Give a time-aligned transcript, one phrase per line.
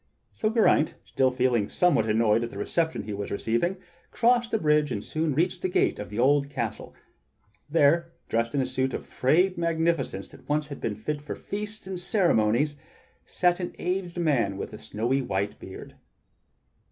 [0.31, 3.77] So Geraint, still feeling somewhat annoyed at the reception he was receiving,
[4.09, 6.95] crossed the bridge and soon reached the gate of the old castle.
[7.69, 11.85] There, dressed in a suit of frayed magnificence that once had been fit for feasts
[11.85, 12.77] and ceremonies,
[13.27, 15.93] sat an aged man with a snowy white beard.